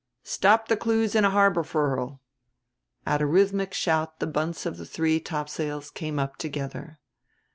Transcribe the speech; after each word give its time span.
stow 0.23 0.57
the 0.67 0.75
clews 0.75 1.13
in 1.13 1.23
a 1.23 1.29
harbor 1.29 1.61
furl." 1.61 2.19
At 3.05 3.21
a 3.21 3.27
rhythmic 3.27 3.71
shout 3.71 4.19
the 4.19 4.25
bunts 4.25 4.65
of 4.65 4.77
the 4.77 4.85
three 4.87 5.19
topsails 5.19 5.91
came 5.91 6.17
up 6.17 6.37
together. 6.37 6.97